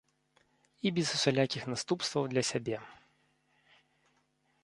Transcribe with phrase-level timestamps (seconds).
[0.89, 2.77] І без усялякіх наступстваў для сябе.